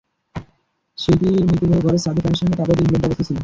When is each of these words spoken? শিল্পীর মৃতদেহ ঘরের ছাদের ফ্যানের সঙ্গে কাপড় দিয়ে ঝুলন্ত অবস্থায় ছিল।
শিল্পীর 0.97 1.45
মৃতদেহ 1.47 1.79
ঘরের 1.79 2.01
ছাদের 2.03 2.21
ফ্যানের 2.23 2.39
সঙ্গে 2.39 2.57
কাপড় 2.59 2.75
দিয়ে 2.77 2.89
ঝুলন্ত 2.89 3.05
অবস্থায় 3.07 3.27
ছিল। 3.27 3.37